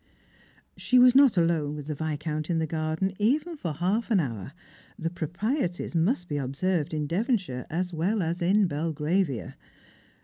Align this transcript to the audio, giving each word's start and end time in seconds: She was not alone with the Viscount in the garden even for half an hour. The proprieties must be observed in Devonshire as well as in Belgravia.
She 0.77 0.97
was 0.97 1.13
not 1.13 1.37
alone 1.37 1.75
with 1.75 1.85
the 1.85 1.93
Viscount 1.93 2.49
in 2.49 2.57
the 2.57 2.65
garden 2.65 3.13
even 3.19 3.55
for 3.55 3.71
half 3.73 4.09
an 4.09 4.19
hour. 4.19 4.51
The 4.97 5.11
proprieties 5.11 5.93
must 5.93 6.27
be 6.27 6.37
observed 6.37 6.91
in 6.91 7.05
Devonshire 7.05 7.67
as 7.69 7.93
well 7.93 8.23
as 8.23 8.41
in 8.41 8.65
Belgravia. 8.65 9.55